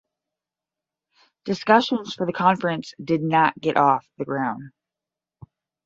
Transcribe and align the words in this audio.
Discussions 1.45 2.15
for 2.15 2.25
the 2.25 2.33
Conference 2.33 2.95
did 3.03 3.21
not 3.21 3.59
get 3.61 3.77
off 3.77 4.09
the 4.17 4.25
ground. 4.25 4.71